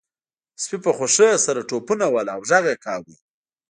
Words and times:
سپي 0.61 0.77
په 0.85 0.91
خوښۍ 0.97 1.31
سره 1.45 1.67
ټوپونه 1.69 2.05
وهل 2.09 2.27
او 2.35 2.39
غږ 2.49 2.63
یې 2.69 2.77
کاوه 2.83 3.13